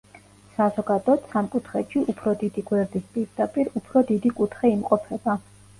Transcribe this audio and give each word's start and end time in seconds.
საზოგადოდ, 0.53 1.27
სამკუთხედში 1.33 2.03
უფრო 2.15 2.33
დიდი 2.41 2.65
გვერდის 2.73 3.07
პირდაპირ 3.19 3.71
უფრო 3.83 4.07
დიდი 4.13 4.35
კუთხე 4.43 4.77
იმყოფება. 4.79 5.41